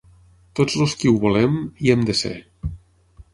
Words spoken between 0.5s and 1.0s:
Tots els